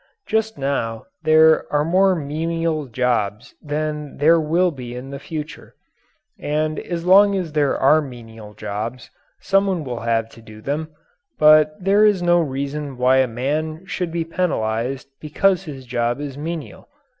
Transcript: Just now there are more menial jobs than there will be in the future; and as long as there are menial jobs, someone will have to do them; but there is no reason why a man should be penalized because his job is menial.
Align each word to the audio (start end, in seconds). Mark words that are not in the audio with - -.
Just 0.25 0.57
now 0.57 1.05
there 1.21 1.71
are 1.71 1.85
more 1.85 2.15
menial 2.15 2.87
jobs 2.87 3.53
than 3.61 4.17
there 4.17 4.39
will 4.41 4.71
be 4.71 4.95
in 4.95 5.11
the 5.11 5.19
future; 5.19 5.75
and 6.39 6.79
as 6.79 7.05
long 7.05 7.35
as 7.35 7.51
there 7.51 7.77
are 7.77 8.01
menial 8.01 8.55
jobs, 8.55 9.11
someone 9.41 9.83
will 9.83 9.99
have 9.99 10.27
to 10.29 10.41
do 10.41 10.59
them; 10.59 10.89
but 11.37 11.73
there 11.79 12.03
is 12.03 12.23
no 12.23 12.39
reason 12.41 12.97
why 12.97 13.17
a 13.17 13.27
man 13.27 13.85
should 13.85 14.11
be 14.11 14.23
penalized 14.25 15.07
because 15.19 15.65
his 15.65 15.85
job 15.85 16.19
is 16.19 16.35
menial. 16.35 16.89